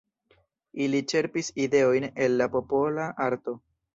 Ili 0.85 1.01
ĉerpis 1.11 1.51
ideojn 1.67 2.09
el 2.27 2.35
la 2.41 2.49
popola 2.57 3.05
arto. 3.29 3.57